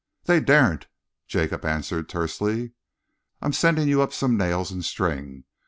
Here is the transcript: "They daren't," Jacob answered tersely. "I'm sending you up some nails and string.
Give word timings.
"They 0.23 0.39
daren't," 0.39 0.87
Jacob 1.27 1.63
answered 1.63 2.09
tersely. 2.09 2.71
"I'm 3.39 3.53
sending 3.53 3.87
you 3.87 4.01
up 4.01 4.13
some 4.13 4.35
nails 4.35 4.71
and 4.71 4.83
string. 4.83 5.43